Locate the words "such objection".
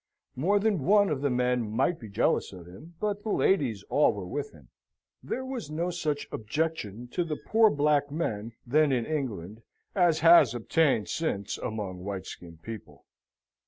5.91-7.07